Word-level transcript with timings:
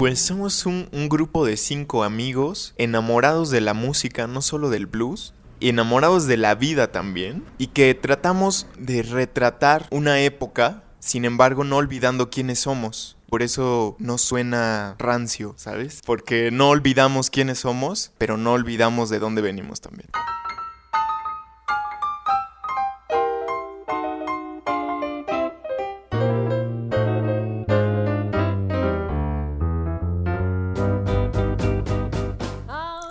Pues 0.00 0.18
somos 0.18 0.64
un, 0.64 0.88
grupo 1.10 1.44
de 1.44 1.58
cinco 1.58 2.04
amigos 2.04 2.72
enamorados 2.78 3.50
de 3.50 3.60
la 3.60 3.74
música, 3.74 4.26
no 4.26 4.40
solo 4.40 4.70
del 4.70 4.86
blues, 4.86 5.34
y 5.58 5.68
enamorados 5.68 6.26
de 6.26 6.38
la 6.38 6.54
vida 6.54 6.90
también, 6.90 7.44
y 7.58 7.66
que 7.66 7.94
tratamos 7.94 8.66
de 8.78 9.02
retratar 9.02 9.86
una 9.90 10.22
época, 10.22 10.84
sin 11.00 11.26
embargo 11.26 11.64
no 11.64 11.76
olvidando 11.76 12.30
quiénes 12.30 12.60
somos. 12.60 13.18
Por 13.28 13.42
eso 13.42 13.96
no 13.98 14.16
suena 14.16 14.96
rancio, 14.98 15.52
¿sabes? 15.58 16.00
Porque 16.06 16.50
no 16.50 16.70
olvidamos 16.70 17.28
quiénes 17.28 17.58
somos, 17.58 18.12
pero 18.16 18.38
no 18.38 18.54
olvidamos 18.54 19.10
de 19.10 19.18
dónde 19.18 19.42
venimos 19.42 19.82
también. 19.82 20.08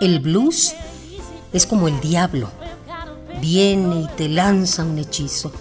El 0.00 0.20
blues 0.20 0.74
es 1.52 1.66
como 1.66 1.86
el 1.86 2.00
diablo. 2.00 2.48
Viene 3.38 4.00
y 4.00 4.06
te 4.16 4.30
lanza 4.30 4.82
un 4.82 4.98
hechizo. 4.98 5.52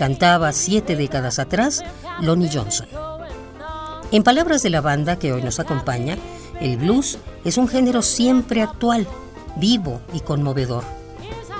Cantaba 0.00 0.50
siete 0.50 0.96
décadas 0.96 1.38
atrás 1.38 1.84
Lonnie 2.20 2.50
Johnson. 2.52 2.88
En 4.10 4.24
palabras 4.24 4.64
de 4.64 4.70
la 4.70 4.80
banda 4.80 5.16
que 5.20 5.32
hoy 5.32 5.42
nos 5.42 5.60
acompaña, 5.60 6.18
el 6.60 6.76
blues 6.76 7.18
es 7.44 7.56
un 7.56 7.68
género 7.68 8.02
siempre 8.02 8.62
actual, 8.62 9.06
vivo 9.54 10.00
y 10.12 10.20
conmovedor. 10.20 10.82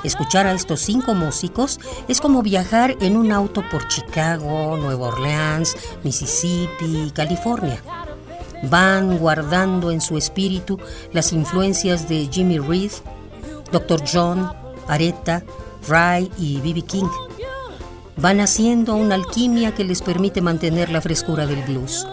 Escuchar 0.02 0.48
a 0.48 0.54
estos 0.54 0.80
cinco 0.80 1.14
músicos 1.14 1.78
es 2.08 2.20
como 2.20 2.42
viajar 2.42 2.96
en 3.00 3.16
un 3.16 3.30
auto 3.30 3.62
por 3.70 3.86
Chicago, 3.86 4.76
Nueva 4.76 5.06
Orleans, 5.06 5.76
Mississippi, 6.02 7.12
California 7.14 7.80
van 8.64 9.18
guardando 9.18 9.90
en 9.90 10.00
su 10.00 10.16
espíritu 10.16 10.78
las 11.12 11.32
influencias 11.32 12.08
de 12.08 12.28
Jimmy 12.30 12.58
Reed, 12.58 12.92
Dr. 13.72 14.02
John, 14.10 14.50
Aretha, 14.88 15.42
Ray 15.88 16.30
y 16.38 16.60
B.B. 16.60 16.82
King. 16.82 17.08
Van 18.16 18.40
haciendo 18.40 18.94
una 18.94 19.14
alquimia 19.14 19.74
que 19.74 19.84
les 19.84 20.02
permite 20.02 20.40
mantener 20.40 20.90
la 20.90 21.00
frescura 21.00 21.46
del 21.46 21.62
blues. 21.62 22.06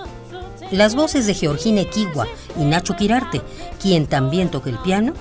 Las 0.71 0.95
voces 0.95 1.27
de 1.27 1.33
Georgina 1.33 1.81
Equigua 1.81 2.27
y 2.57 2.65
Nacho 2.65 2.95
Quirarte, 2.95 3.41
quien 3.81 4.07
también 4.07 4.49
toca 4.49 4.69
el 4.69 4.79
piano, 4.79 5.13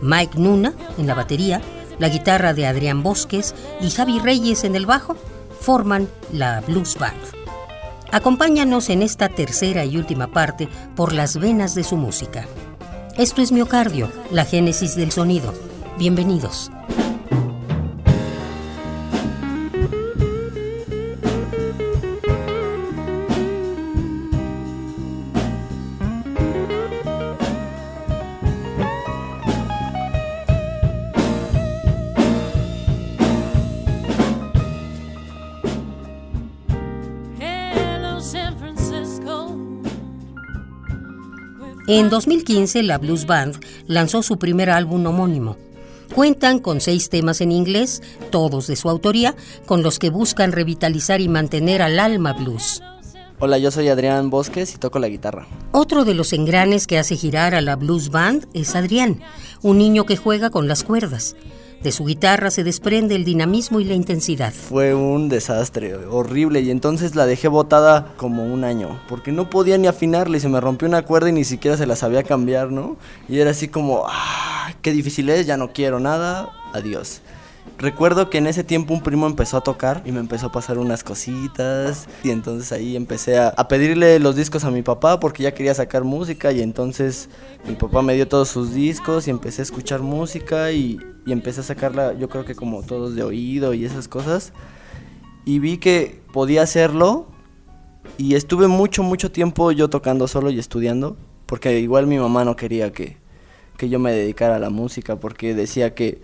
Mike 0.00 0.38
Nuna 0.38 0.72
en 0.98 1.06
la 1.06 1.14
batería, 1.14 1.60
la 1.98 2.08
guitarra 2.08 2.54
de 2.54 2.66
Adrián 2.66 3.02
Bosques 3.02 3.54
y 3.80 3.90
Javi 3.90 4.18
Reyes 4.18 4.64
en 4.64 4.74
el 4.74 4.86
bajo, 4.86 5.16
forman 5.60 6.08
la 6.32 6.60
Blues 6.62 6.96
Band. 6.98 7.43
Acompáñanos 8.14 8.90
en 8.90 9.02
esta 9.02 9.28
tercera 9.28 9.84
y 9.84 9.96
última 9.96 10.28
parte 10.28 10.68
por 10.94 11.12
las 11.12 11.36
venas 11.36 11.74
de 11.74 11.82
su 11.82 11.96
música. 11.96 12.46
Esto 13.18 13.42
es 13.42 13.50
Miocardio, 13.50 14.08
la 14.30 14.44
génesis 14.44 14.94
del 14.94 15.10
sonido. 15.10 15.52
Bienvenidos. 15.98 16.70
En 41.86 42.08
2015, 42.08 42.82
la 42.82 42.96
Blues 42.96 43.26
Band 43.26 43.62
lanzó 43.86 44.22
su 44.22 44.38
primer 44.38 44.70
álbum 44.70 45.04
homónimo. 45.04 45.58
Cuentan 46.14 46.58
con 46.58 46.80
seis 46.80 47.10
temas 47.10 47.42
en 47.42 47.52
inglés, 47.52 48.02
todos 48.30 48.66
de 48.68 48.76
su 48.76 48.88
autoría, 48.88 49.36
con 49.66 49.82
los 49.82 49.98
que 49.98 50.08
buscan 50.08 50.52
revitalizar 50.52 51.20
y 51.20 51.28
mantener 51.28 51.82
al 51.82 52.00
alma 52.00 52.32
blues. 52.32 52.82
Hola, 53.38 53.58
yo 53.58 53.70
soy 53.70 53.88
Adrián 53.88 54.30
Bosques 54.30 54.74
y 54.74 54.78
toco 54.78 54.98
la 54.98 55.08
guitarra. 55.08 55.46
Otro 55.72 56.06
de 56.06 56.14
los 56.14 56.32
engranes 56.32 56.86
que 56.86 56.98
hace 56.98 57.16
girar 57.16 57.54
a 57.54 57.60
la 57.60 57.76
Blues 57.76 58.08
Band 58.08 58.46
es 58.54 58.74
Adrián, 58.74 59.20
un 59.60 59.76
niño 59.76 60.06
que 60.06 60.16
juega 60.16 60.48
con 60.48 60.68
las 60.68 60.84
cuerdas. 60.84 61.36
De 61.84 61.92
su 61.92 62.06
guitarra 62.06 62.50
se 62.50 62.64
desprende 62.64 63.14
el 63.14 63.26
dinamismo 63.26 63.78
y 63.78 63.84
la 63.84 63.92
intensidad. 63.92 64.54
Fue 64.54 64.94
un 64.94 65.28
desastre, 65.28 65.94
horrible, 65.94 66.62
y 66.62 66.70
entonces 66.70 67.14
la 67.14 67.26
dejé 67.26 67.48
botada 67.48 68.14
como 68.16 68.42
un 68.42 68.64
año, 68.64 68.98
porque 69.06 69.32
no 69.32 69.50
podía 69.50 69.76
ni 69.76 69.86
afinarle, 69.86 70.38
y 70.38 70.40
se 70.40 70.48
me 70.48 70.62
rompió 70.62 70.88
una 70.88 71.02
cuerda 71.02 71.28
y 71.28 71.32
ni 71.32 71.44
siquiera 71.44 71.76
se 71.76 71.84
la 71.84 71.94
sabía 71.94 72.22
cambiar, 72.22 72.72
¿no? 72.72 72.96
Y 73.28 73.38
era 73.38 73.50
así 73.50 73.68
como, 73.68 74.04
ah, 74.06 74.72
qué 74.80 74.92
difícil 74.92 75.28
es, 75.28 75.44
ya 75.44 75.58
no 75.58 75.74
quiero 75.74 76.00
nada, 76.00 76.48
adiós. 76.72 77.20
Recuerdo 77.76 78.30
que 78.30 78.38
en 78.38 78.46
ese 78.46 78.62
tiempo 78.62 78.94
un 78.94 79.02
primo 79.02 79.26
empezó 79.26 79.56
a 79.56 79.60
tocar 79.60 80.02
y 80.04 80.12
me 80.12 80.20
empezó 80.20 80.46
a 80.46 80.52
pasar 80.52 80.78
unas 80.78 81.02
cositas 81.02 82.06
y 82.22 82.30
entonces 82.30 82.70
ahí 82.70 82.94
empecé 82.94 83.36
a, 83.38 83.52
pedirle 83.68 84.20
los 84.20 84.36
discos 84.36 84.64
a 84.64 84.70
mi 84.70 84.82
papá 84.82 85.18
porque 85.18 85.42
ya 85.42 85.54
quería 85.54 85.74
sacar 85.74 86.04
música 86.04 86.52
y 86.52 86.62
entonces 86.62 87.28
mi 87.66 87.74
papá 87.74 88.00
me 88.02 88.14
dio 88.14 88.28
todos 88.28 88.48
sus 88.48 88.72
discos 88.72 89.26
y 89.26 89.30
empecé 89.30 89.62
a 89.62 89.64
escuchar 89.64 90.00
música 90.02 90.70
y, 90.70 91.00
y 91.26 91.32
empecé 91.32 91.60
a 91.60 91.64
sacarla 91.64 92.14
yo 92.14 92.28
creo 92.28 92.44
que 92.44 92.54
como 92.54 92.82
todos 92.84 93.16
de 93.16 93.24
oído 93.24 93.74
y 93.74 93.84
esas 93.84 94.06
cosas. 94.06 94.52
Y 95.44 95.58
vi 95.58 95.78
que 95.78 96.22
podía 96.32 96.62
hacerlo 96.62 97.26
y 98.18 98.36
estuve 98.36 98.68
mucho 98.68 99.02
mucho 99.02 99.32
tiempo 99.32 99.72
yo 99.72 99.90
tocando 99.90 100.28
solo 100.28 100.50
y 100.50 100.60
estudiando 100.60 101.16
porque 101.46 101.80
igual 101.80 102.06
mi 102.06 102.18
mamá 102.18 102.44
no 102.44 102.54
quería 102.54 102.92
que, 102.92 103.16
que 103.76 103.88
yo 103.88 103.98
me 103.98 104.12
dedicara 104.12 104.56
a 104.56 104.60
la 104.60 104.70
música 104.70 105.16
porque 105.16 105.54
decía 105.54 105.94
que 105.94 106.22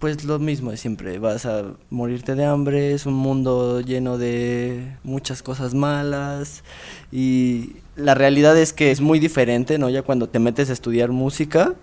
pues 0.00 0.24
lo 0.24 0.38
mismo 0.38 0.70
de 0.70 0.78
siempre, 0.78 1.18
vas 1.18 1.44
a 1.44 1.74
morirte 1.90 2.34
de 2.34 2.46
hambre, 2.46 2.94
es 2.94 3.04
un 3.04 3.12
mundo 3.14 3.82
lleno 3.82 4.16
de 4.16 4.96
muchas 5.04 5.42
cosas 5.42 5.74
malas 5.74 6.64
y 7.12 7.76
la 7.96 8.14
realidad 8.14 8.56
es 8.56 8.72
que 8.72 8.90
es 8.90 9.02
muy 9.02 9.18
diferente, 9.18 9.78
¿no? 9.78 9.90
Ya 9.90 10.00
cuando 10.00 10.26
te 10.26 10.38
metes 10.38 10.70
a 10.70 10.72
estudiar 10.72 11.10
música, 11.10 11.74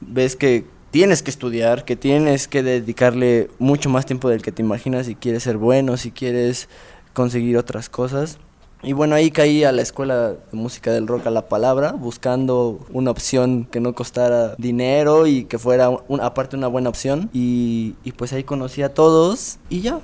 ves 0.00 0.34
que 0.34 0.64
tienes 0.90 1.22
que 1.22 1.30
estudiar, 1.30 1.84
que 1.84 1.94
tienes 1.94 2.48
que 2.48 2.64
dedicarle 2.64 3.48
mucho 3.60 3.88
más 3.88 4.06
tiempo 4.06 4.28
del 4.28 4.42
que 4.42 4.50
te 4.50 4.60
imaginas 4.60 5.06
si 5.06 5.14
quieres 5.14 5.44
ser 5.44 5.56
bueno, 5.56 5.96
si 5.96 6.10
quieres 6.10 6.68
conseguir 7.14 7.56
otras 7.56 7.88
cosas. 7.88 8.38
Y 8.84 8.94
bueno, 8.94 9.14
ahí 9.14 9.30
caí 9.30 9.62
a 9.62 9.70
la 9.70 9.82
escuela 9.82 10.30
de 10.30 10.38
música 10.52 10.90
del 10.90 11.06
rock 11.06 11.28
a 11.28 11.30
la 11.30 11.48
palabra, 11.48 11.92
buscando 11.92 12.80
una 12.92 13.12
opción 13.12 13.64
que 13.70 13.78
no 13.78 13.94
costara 13.94 14.56
dinero 14.58 15.28
y 15.28 15.44
que 15.44 15.56
fuera 15.58 15.90
aparte 16.20 16.56
una 16.56 16.66
buena 16.66 16.88
opción. 16.88 17.30
Y 17.32 17.92
pues 18.16 18.32
ahí 18.32 18.42
conocí 18.42 18.82
a 18.82 18.92
todos 18.92 19.58
y 19.68 19.82
ya. 19.82 20.00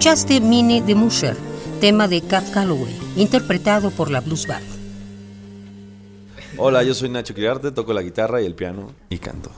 Escuchaste 0.00 0.40
Mini 0.40 0.80
de 0.80 0.94
Musher, 0.94 1.36
tema 1.78 2.08
de 2.08 2.22
Cat 2.22 2.50
Calloway, 2.52 2.98
interpretado 3.16 3.90
por 3.90 4.10
la 4.10 4.22
Blues 4.22 4.46
Band. 4.46 4.64
Hola, 6.56 6.82
yo 6.82 6.94
soy 6.94 7.10
Nacho 7.10 7.34
Quirarte, 7.34 7.70
toco 7.70 7.92
la 7.92 8.00
guitarra 8.00 8.40
y 8.40 8.46
el 8.46 8.54
piano 8.54 8.92
y 9.10 9.18
canto. 9.18 9.50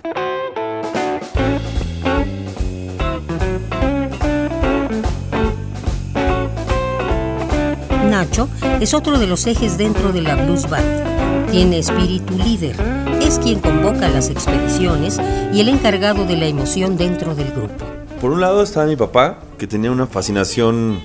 Nacho 8.10 8.48
es 8.80 8.94
otro 8.94 9.20
de 9.20 9.28
los 9.28 9.46
ejes 9.46 9.78
dentro 9.78 10.10
de 10.10 10.22
la 10.22 10.34
Blues 10.34 10.68
Band. 10.68 11.52
Tiene 11.52 11.78
espíritu 11.78 12.36
líder, 12.36 12.74
es 13.22 13.38
quien 13.38 13.60
convoca 13.60 14.08
las 14.08 14.28
expediciones 14.28 15.20
y 15.52 15.60
el 15.60 15.68
encargado 15.68 16.26
de 16.26 16.36
la 16.36 16.46
emoción 16.46 16.96
dentro 16.96 17.36
del 17.36 17.52
grupo. 17.52 17.84
Por 18.20 18.32
un 18.32 18.40
lado 18.40 18.64
estaba 18.64 18.86
mi 18.86 18.96
papá, 18.96 19.38
que 19.62 19.68
tenía 19.68 19.92
una 19.92 20.08
fascinación 20.08 21.00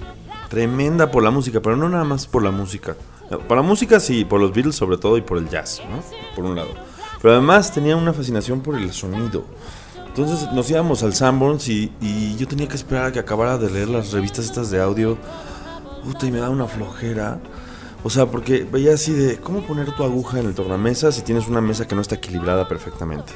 tremenda 0.49 1.11
por 1.11 1.21
la 1.21 1.29
música, 1.29 1.61
pero 1.61 1.77
no 1.77 1.87
nada 1.89 2.03
más 2.03 2.25
por 2.25 2.41
la 2.41 2.49
música. 2.49 2.95
Por 3.47 3.55
la 3.55 3.61
música 3.61 3.99
sí, 3.99 4.25
por 4.25 4.41
los 4.41 4.51
Beatles 4.51 4.75
sobre 4.75 4.97
todo 4.97 5.15
y 5.15 5.21
por 5.21 5.37
el 5.37 5.47
jazz, 5.47 5.79
¿no? 5.87 6.01
Por 6.35 6.43
un 6.43 6.55
lado. 6.55 6.69
Pero 7.21 7.35
además 7.35 7.71
tenía 7.71 7.95
una 7.95 8.13
fascinación 8.13 8.61
por 8.61 8.73
el 8.73 8.91
sonido. 8.93 9.45
Entonces 10.07 10.51
nos 10.53 10.67
íbamos 10.71 11.03
al 11.03 11.13
Sanborns 11.13 11.69
y, 11.69 11.91
y 12.01 12.35
yo 12.37 12.47
tenía 12.47 12.67
que 12.67 12.77
esperar 12.77 13.05
a 13.05 13.11
que 13.11 13.19
acabara 13.19 13.59
de 13.59 13.69
leer 13.69 13.89
las 13.89 14.11
revistas 14.11 14.45
estas 14.45 14.71
de 14.71 14.81
audio. 14.81 15.19
Puta, 16.03 16.25
y 16.25 16.31
me 16.31 16.39
da 16.39 16.49
una 16.49 16.65
flojera. 16.65 17.39
O 18.03 18.09
sea, 18.09 18.25
porque 18.25 18.63
veía 18.63 18.95
así 18.95 19.13
de 19.13 19.37
cómo 19.37 19.67
poner 19.67 19.91
tu 19.91 20.03
aguja 20.03 20.39
en 20.39 20.47
el 20.47 20.55
tornamesa 20.55 21.11
si 21.11 21.21
tienes 21.21 21.47
una 21.47 21.61
mesa 21.61 21.87
que 21.87 21.93
no 21.93 22.01
está 22.01 22.15
equilibrada 22.15 22.67
perfectamente 22.67 23.33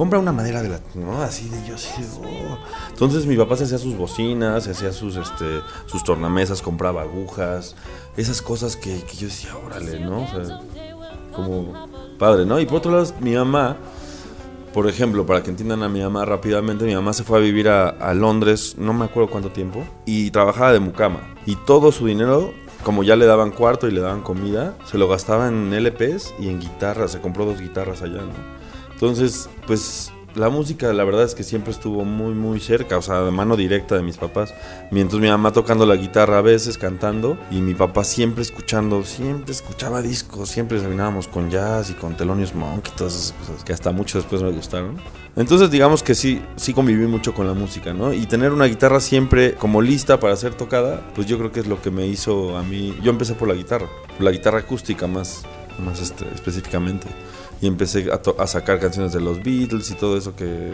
compra 0.00 0.18
una 0.18 0.32
madera 0.32 0.62
de 0.62 0.70
la, 0.70 0.80
¿no? 0.94 1.20
Así 1.20 1.50
de 1.50 1.68
yo, 1.68 1.74
así 1.74 1.90
oh. 2.24 2.56
Entonces 2.88 3.26
mi 3.26 3.36
papá 3.36 3.58
se 3.58 3.64
hacía 3.64 3.76
sus 3.76 3.98
bocinas, 3.98 4.64
se 4.64 4.70
hacía 4.70 4.94
sus, 4.94 5.16
este, 5.16 5.60
sus 5.84 6.02
tornamesas, 6.04 6.62
compraba 6.62 7.02
agujas, 7.02 7.76
esas 8.16 8.40
cosas 8.40 8.76
que, 8.76 9.02
que 9.02 9.14
yo 9.18 9.26
decía, 9.26 9.50
órale, 9.62 10.00
¿no? 10.00 10.22
O 10.22 10.26
sea, 10.26 10.58
como 11.34 11.86
padre, 12.18 12.46
¿no? 12.46 12.58
Y 12.58 12.64
por 12.64 12.78
otro 12.78 12.92
lado, 12.92 13.12
mi 13.20 13.34
mamá, 13.34 13.76
por 14.72 14.88
ejemplo, 14.88 15.26
para 15.26 15.42
que 15.42 15.50
entiendan 15.50 15.82
a 15.82 15.90
mi 15.90 16.00
mamá 16.00 16.24
rápidamente, 16.24 16.86
mi 16.86 16.94
mamá 16.94 17.12
se 17.12 17.22
fue 17.22 17.36
a 17.36 17.42
vivir 17.42 17.68
a, 17.68 17.90
a 17.90 18.14
Londres, 18.14 18.76
no 18.78 18.94
me 18.94 19.04
acuerdo 19.04 19.28
cuánto 19.28 19.50
tiempo, 19.50 19.84
y 20.06 20.30
trabajaba 20.30 20.72
de 20.72 20.80
mucama. 20.80 21.34
Y 21.44 21.56
todo 21.56 21.92
su 21.92 22.06
dinero 22.06 22.54
como 22.84 23.02
ya 23.02 23.16
le 23.16 23.26
daban 23.26 23.50
cuarto 23.50 23.86
y 23.86 23.90
le 23.90 24.00
daban 24.00 24.22
comida, 24.22 24.78
se 24.86 24.96
lo 24.96 25.08
gastaba 25.08 25.48
en 25.48 25.74
LPs 25.74 26.32
y 26.38 26.48
en 26.48 26.58
guitarras. 26.58 27.12
Se 27.12 27.20
compró 27.20 27.44
dos 27.44 27.60
guitarras 27.60 28.00
allá, 28.00 28.22
¿no? 28.22 28.59
Entonces, 29.00 29.48
pues 29.66 30.12
la 30.34 30.50
música 30.50 30.92
la 30.92 31.04
verdad 31.04 31.24
es 31.24 31.34
que 31.34 31.42
siempre 31.42 31.72
estuvo 31.72 32.04
muy 32.04 32.34
muy 32.34 32.60
cerca, 32.60 32.98
o 32.98 33.02
sea, 33.02 33.22
de 33.22 33.30
mano 33.30 33.56
directa 33.56 33.96
de 33.96 34.02
mis 34.02 34.18
papás. 34.18 34.52
Mientras 34.90 35.22
mi 35.22 35.28
mamá 35.28 35.54
tocando 35.54 35.86
la 35.86 35.96
guitarra 35.96 36.36
a 36.36 36.42
veces, 36.42 36.76
cantando, 36.76 37.38
y 37.50 37.62
mi 37.62 37.72
papá 37.72 38.04
siempre 38.04 38.42
escuchando, 38.42 39.02
siempre 39.02 39.52
escuchaba 39.52 40.02
discos, 40.02 40.50
siempre 40.50 40.78
terminábamos 40.78 41.28
con 41.28 41.48
jazz 41.48 41.88
y 41.88 41.94
con 41.94 42.14
Thelonious 42.14 42.54
Monk 42.54 42.88
y 42.88 42.96
todas 42.98 43.14
esas 43.14 43.32
cosas 43.38 43.64
que 43.64 43.72
hasta 43.72 43.90
mucho 43.90 44.18
después 44.18 44.42
me 44.42 44.50
gustaron. 44.50 44.98
Entonces 45.34 45.70
digamos 45.70 46.02
que 46.02 46.14
sí, 46.14 46.42
sí 46.56 46.74
conviví 46.74 47.06
mucho 47.06 47.32
con 47.32 47.46
la 47.46 47.54
música, 47.54 47.94
¿no? 47.94 48.12
Y 48.12 48.26
tener 48.26 48.52
una 48.52 48.66
guitarra 48.66 49.00
siempre 49.00 49.54
como 49.54 49.80
lista 49.80 50.20
para 50.20 50.36
ser 50.36 50.52
tocada, 50.52 51.00
pues 51.14 51.26
yo 51.26 51.38
creo 51.38 51.52
que 51.52 51.60
es 51.60 51.66
lo 51.66 51.80
que 51.80 51.90
me 51.90 52.06
hizo 52.06 52.58
a 52.58 52.62
mí, 52.62 52.94
yo 53.02 53.10
empecé 53.10 53.32
por 53.32 53.48
la 53.48 53.54
guitarra, 53.54 53.88
la 54.18 54.30
guitarra 54.30 54.58
acústica 54.58 55.06
más, 55.06 55.44
más 55.82 56.02
este, 56.02 56.26
específicamente 56.34 57.08
y 57.60 57.66
empecé 57.66 58.08
a, 58.10 58.46
sacar 58.46 58.80
canciones 58.80 59.12
de 59.12 59.20
los 59.20 59.42
Beatles 59.42 59.90
y 59.90 59.94
todo 59.94 60.16
eso 60.16 60.34
que, 60.34 60.72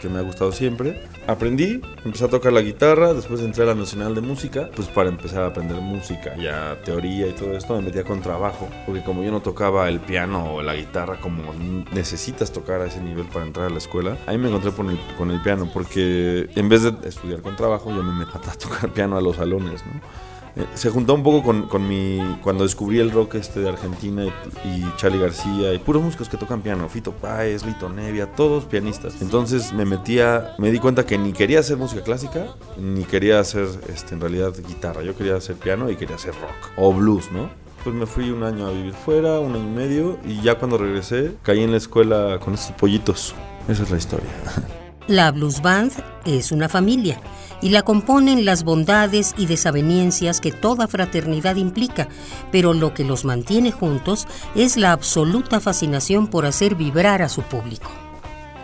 que, 0.00 0.08
me 0.08 0.20
ha 0.20 0.22
gustado 0.22 0.52
siempre. 0.52 1.02
Aprendí, 1.26 1.80
empecé 2.04 2.24
a 2.24 2.28
tocar 2.28 2.52
la 2.52 2.60
guitarra, 2.60 3.12
después 3.12 3.40
entré 3.40 3.64
a 3.64 3.66
la 3.66 3.74
Nacional 3.74 4.14
de 4.14 4.20
Música, 4.20 4.70
pues 4.74 4.88
para 4.88 5.08
empezar 5.08 5.42
a 5.42 5.46
aprender 5.48 5.80
música, 5.80 6.36
ya 6.36 6.76
teoría 6.84 7.26
y 7.26 7.32
todo 7.32 7.56
esto, 7.56 7.74
me 7.74 7.82
metía 7.82 8.04
con 8.04 8.22
trabajo, 8.22 8.68
porque 8.86 9.02
como 9.02 9.24
yo 9.24 9.32
no 9.32 9.40
tocaba 9.40 9.88
el 9.88 9.98
piano 10.00 10.54
o 10.54 10.62
la 10.62 10.76
guitarra 10.76 11.20
como 11.20 11.52
necesitas 11.92 12.52
tocar 12.52 12.80
a 12.82 12.86
ese 12.86 13.00
nivel 13.00 13.26
para 13.26 13.44
entrar 13.44 13.66
a 13.66 13.70
la 13.70 13.78
escuela, 13.78 14.16
ahí 14.26 14.38
me 14.38 14.48
encontré 14.48 14.70
con 14.70 14.90
el, 14.90 14.98
con 15.16 15.30
el 15.30 15.42
piano, 15.42 15.68
porque 15.72 16.48
en 16.54 16.68
vez 16.68 16.84
de 16.84 17.08
estudiar 17.08 17.42
con 17.42 17.56
trabajo, 17.56 17.90
yo 17.90 18.02
me 18.02 18.12
metí 18.12 18.30
a 18.36 18.54
tocar 18.54 18.90
piano 18.92 19.16
a 19.16 19.20
los 19.20 19.36
salones, 19.36 19.84
¿no? 19.86 20.27
Eh, 20.58 20.66
se 20.74 20.90
juntó 20.90 21.14
un 21.14 21.22
poco 21.22 21.42
con, 21.42 21.68
con, 21.68 21.86
mi. 21.88 22.18
Cuando 22.42 22.64
descubrí 22.64 22.98
el 22.98 23.12
rock 23.12 23.36
este 23.36 23.60
de 23.60 23.68
Argentina 23.68 24.24
y, 24.64 24.84
Charlie 24.96 25.20
García 25.20 25.72
y 25.72 25.78
puros 25.78 26.02
músicos 26.02 26.28
que 26.28 26.36
tocan 26.36 26.62
piano, 26.62 26.88
Fito 26.88 27.12
Páez, 27.12 27.64
Lito 27.64 27.88
Nevia, 27.88 28.32
todos 28.32 28.64
pianistas. 28.64 29.22
Entonces 29.22 29.72
me 29.72 29.84
metía, 29.84 30.54
me 30.58 30.72
di 30.72 30.80
cuenta 30.80 31.06
que 31.06 31.16
ni 31.16 31.32
quería 31.32 31.60
hacer 31.60 31.76
música 31.76 32.02
clásica, 32.02 32.48
ni 32.76 33.04
quería 33.04 33.38
hacer 33.38 33.68
este, 33.88 34.14
en 34.14 34.20
realidad 34.20 34.52
guitarra. 34.66 35.02
Yo 35.02 35.16
quería 35.16 35.36
hacer 35.36 35.54
piano 35.56 35.90
y 35.90 35.96
quería 35.96 36.16
hacer 36.16 36.34
rock 36.34 36.72
o 36.76 36.92
blues, 36.92 37.30
¿no? 37.30 37.48
Pues 37.84 37.94
me 37.94 38.06
fui 38.06 38.30
un 38.30 38.42
año 38.42 38.66
a 38.66 38.72
vivir 38.72 38.92
fuera, 38.92 39.38
un 39.38 39.54
año 39.54 39.64
y 39.64 39.72
medio, 39.72 40.18
y 40.24 40.42
ya 40.42 40.56
cuando 40.56 40.76
regresé 40.76 41.34
caí 41.42 41.62
en 41.62 41.70
la 41.70 41.76
escuela 41.76 42.40
con 42.40 42.54
estos 42.54 42.72
pollitos. 42.72 43.34
Esa 43.68 43.84
es 43.84 43.90
la 43.90 43.98
historia. 43.98 44.30
La 45.08 45.32
Blues 45.32 45.62
Band 45.62 45.90
es 46.26 46.52
una 46.52 46.68
familia 46.68 47.18
y 47.62 47.70
la 47.70 47.80
componen 47.80 48.44
las 48.44 48.62
bondades 48.62 49.34
y 49.38 49.46
desavenencias 49.46 50.38
que 50.38 50.52
toda 50.52 50.86
fraternidad 50.86 51.56
implica, 51.56 52.08
pero 52.52 52.74
lo 52.74 52.92
que 52.92 53.04
los 53.04 53.24
mantiene 53.24 53.72
juntos 53.72 54.28
es 54.54 54.76
la 54.76 54.92
absoluta 54.92 55.60
fascinación 55.60 56.26
por 56.26 56.44
hacer 56.44 56.74
vibrar 56.74 57.22
a 57.22 57.30
su 57.30 57.40
público. 57.40 57.90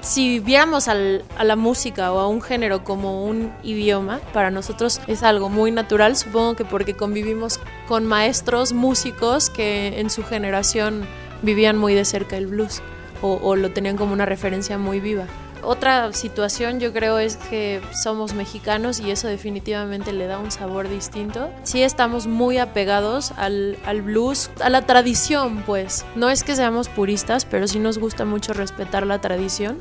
Si 0.02 0.38
viéramos 0.38 0.88
a 0.88 0.94
la 0.94 1.56
música 1.56 2.12
o 2.12 2.18
a 2.18 2.28
un 2.28 2.42
género 2.42 2.84
como 2.84 3.24
un 3.24 3.50
idioma, 3.62 4.20
para 4.34 4.50
nosotros 4.50 5.00
es 5.06 5.22
algo 5.22 5.48
muy 5.48 5.70
natural, 5.70 6.14
supongo 6.14 6.56
que 6.56 6.66
porque 6.66 6.94
convivimos 6.94 7.58
con 7.88 8.04
maestros 8.04 8.74
músicos 8.74 9.48
que 9.48 9.98
en 9.98 10.10
su 10.10 10.22
generación 10.22 11.06
vivían 11.40 11.78
muy 11.78 11.94
de 11.94 12.04
cerca 12.04 12.36
el 12.36 12.48
blues 12.48 12.82
o 13.22 13.56
lo 13.56 13.70
tenían 13.70 13.96
como 13.96 14.12
una 14.12 14.26
referencia 14.26 14.76
muy 14.76 15.00
viva. 15.00 15.26
Otra 15.64 16.12
situación 16.12 16.80
yo 16.80 16.92
creo 16.92 17.18
es 17.18 17.36
que 17.36 17.80
somos 17.92 18.34
mexicanos 18.34 19.00
y 19.00 19.10
eso 19.10 19.28
definitivamente 19.28 20.12
le 20.12 20.26
da 20.26 20.38
un 20.38 20.50
sabor 20.50 20.88
distinto. 20.88 21.50
Sí 21.62 21.82
estamos 21.82 22.26
muy 22.26 22.58
apegados 22.58 23.32
al, 23.36 23.78
al, 23.86 24.02
blues, 24.02 24.50
a 24.60 24.68
la 24.68 24.86
tradición 24.86 25.62
pues. 25.66 26.04
No 26.16 26.30
es 26.30 26.44
que 26.44 26.56
seamos 26.56 26.88
puristas, 26.88 27.44
pero 27.44 27.66
sí 27.66 27.78
nos 27.78 27.98
gusta 27.98 28.24
mucho 28.24 28.52
respetar 28.52 29.06
la 29.06 29.20
tradición. 29.20 29.78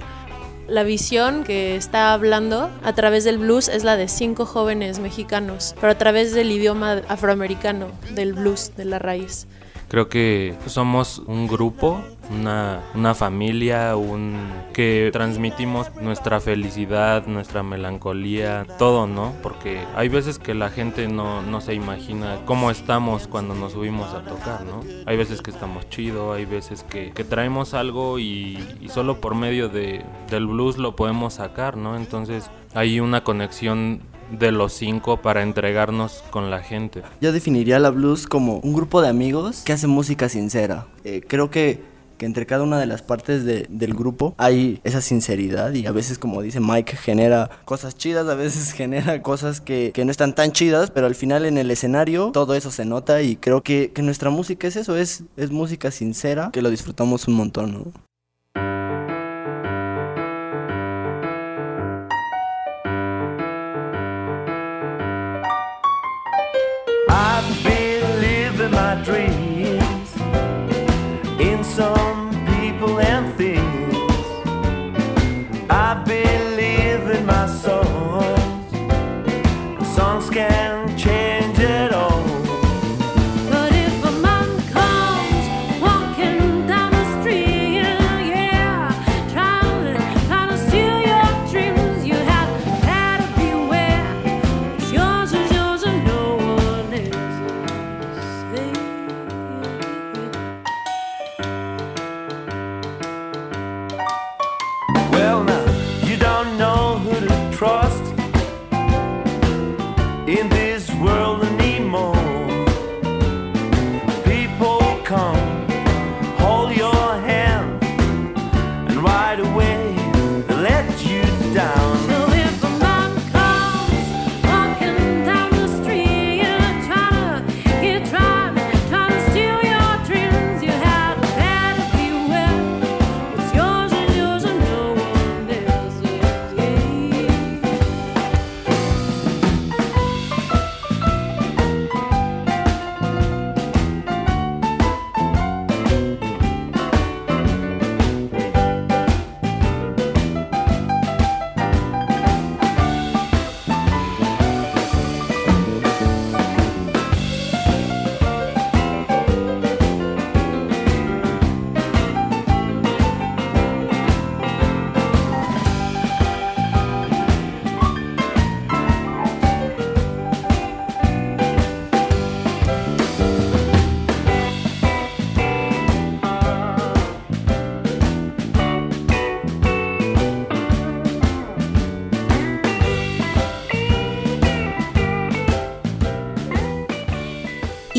La 0.67 0.83
visión 0.83 1.43
que 1.43 1.75
está 1.75 2.13
hablando 2.13 2.69
a 2.83 2.93
través 2.93 3.25
del 3.25 3.37
blues 3.37 3.67
es 3.67 3.83
la 3.83 3.97
de 3.97 4.07
cinco 4.07 4.45
jóvenes 4.45 4.99
mexicanos, 4.99 5.75
pero 5.81 5.91
a 5.91 5.97
través 5.97 6.33
del 6.33 6.51
idioma 6.51 7.01
afroamericano, 7.09 7.87
del 8.11 8.33
blues, 8.33 8.71
de 8.77 8.85
la 8.85 8.97
raíz. 8.97 9.45
Creo 9.89 10.07
que 10.07 10.55
somos 10.67 11.19
un 11.19 11.47
grupo, 11.47 12.01
una, 12.31 12.81
una 12.95 13.13
familia, 13.15 13.95
un 13.95 14.37
que 14.73 15.09
transmitimos 15.13 15.93
nuestra 16.01 16.39
felicidad, 16.39 17.25
nuestra 17.27 17.63
melancolía, 17.63 18.65
todo, 18.77 19.07
¿no? 19.07 19.33
Porque 19.41 19.83
hay 19.95 20.09
veces 20.09 20.39
que 20.39 20.53
la 20.53 20.69
gente 20.69 21.07
no, 21.07 21.41
no 21.41 21.61
se 21.61 21.73
imagina 21.73 22.39
cómo 22.45 22.71
estamos 22.71 23.27
cuando 23.27 23.55
nos 23.55 23.73
subimos 23.73 24.13
a 24.13 24.23
tocar, 24.23 24.63
¿no? 24.65 24.81
Hay 25.05 25.17
veces 25.17 25.41
que 25.41 25.51
estamos 25.51 25.89
chido, 25.89 26.33
hay 26.33 26.45
veces 26.45 26.83
que, 26.83 27.11
que 27.11 27.23
traemos 27.23 27.73
algo 27.73 28.19
y, 28.19 28.57
y, 28.81 28.89
solo 28.89 29.19
por 29.21 29.35
medio 29.35 29.69
de, 29.69 30.03
del 30.29 30.47
blues 30.47 30.77
lo 30.77 30.95
podemos 30.95 31.35
sacar, 31.35 31.77
¿no? 31.77 31.95
Entonces 31.95 32.49
hay 32.73 32.99
una 32.99 33.23
conexión 33.23 34.01
de 34.31 34.51
los 34.51 34.73
cinco 34.73 35.17
para 35.17 35.43
entregarnos 35.43 36.23
con 36.31 36.49
la 36.49 36.61
gente. 36.61 37.03
Yo 37.21 37.31
definiría 37.31 37.79
la 37.79 37.89
blues 37.89 38.27
como 38.27 38.57
un 38.59 38.73
grupo 38.73 39.01
de 39.01 39.09
amigos 39.09 39.63
que 39.63 39.73
hace 39.73 39.87
música 39.87 40.29
sincera. 40.29 40.87
Eh, 41.03 41.21
creo 41.27 41.49
que, 41.49 41.81
que, 42.17 42.25
entre 42.25 42.45
cada 42.45 42.63
una 42.63 42.79
de 42.79 42.85
las 42.85 43.01
partes 43.01 43.45
de, 43.45 43.67
del 43.69 43.93
grupo 43.93 44.35
hay 44.37 44.79
esa 44.83 45.01
sinceridad 45.01 45.73
y 45.73 45.85
a 45.85 45.91
veces, 45.91 46.19
como 46.19 46.41
dice 46.41 46.59
Mike, 46.59 46.97
genera 46.97 47.49
cosas 47.65 47.95
chidas, 47.95 48.27
a 48.27 48.35
veces 48.35 48.71
genera 48.73 49.21
cosas 49.21 49.61
que, 49.61 49.91
que 49.93 50.05
no 50.05 50.11
están 50.11 50.35
tan 50.35 50.51
chidas, 50.51 50.91
pero 50.91 51.07
al 51.07 51.15
final 51.15 51.45
en 51.45 51.57
el 51.57 51.71
escenario 51.71 52.31
todo 52.31 52.55
eso 52.55 52.71
se 52.71 52.85
nota 52.85 53.21
y 53.21 53.35
creo 53.35 53.61
que, 53.61 53.91
que 53.93 54.01
nuestra 54.01 54.29
música 54.29 54.67
es 54.67 54.75
eso, 54.75 54.95
es, 54.95 55.23
es 55.37 55.51
música 55.51 55.91
sincera, 55.91 56.49
que 56.51 56.61
lo 56.61 56.69
disfrutamos 56.69 57.27
un 57.27 57.35
montón, 57.35 57.73
¿no? 57.73 58.12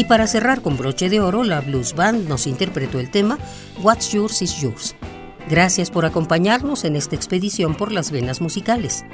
Para 0.09 0.27
cerrar 0.27 0.61
con 0.61 0.77
broche 0.77 1.09
de 1.09 1.21
oro, 1.21 1.45
la 1.45 1.63
Blues 1.63 1.95
Band 1.95 2.29
nos 2.29 2.47
interpretó 2.47 3.01
el 3.01 3.11
tema 3.11 3.39
What's 3.83 4.11
Yours 4.11 4.43
is 4.43 4.61
Yours. 4.61 4.95
Gracias 5.49 5.91
por 5.91 6.05
acompañarnos 6.05 6.85
en 6.85 6.95
esta 6.95 7.17
expedición 7.17 7.75
por 7.75 7.91
las 7.91 8.11
venas 8.11 8.43
musicales. 8.43 9.05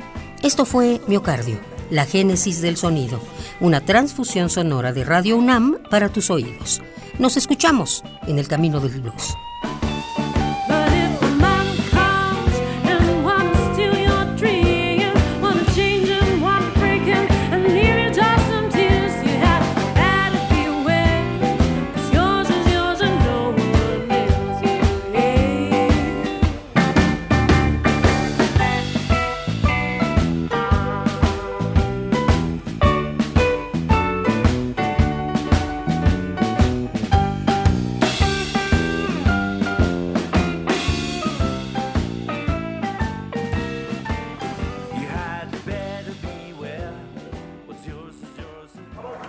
Esto 0.43 0.65
fue 0.65 1.01
Miocardio, 1.07 1.61
la 1.91 2.07
génesis 2.07 2.61
del 2.61 2.77
sonido, 2.77 3.21
una 3.61 3.81
transfusión 3.81 4.51
sonora 4.51 4.93
de 4.93 5.05
Radio 5.05 5.37
UNAM 5.37 5.79
para 5.91 6.09
tus 6.09 6.29
oídos. 6.29 6.83
Nos 7.21 7.37
escuchamos 7.37 8.03
en 8.27 8.41
el 8.41 8.49
camino 8.49 8.81
del 8.81 9.01
blues. 9.01 9.37